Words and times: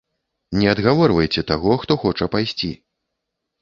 Не 0.59 0.65
адгаворвайце 0.71 1.45
таго, 1.53 1.79
хто 1.85 2.01
хоча 2.07 2.33
пайсці. 2.37 2.77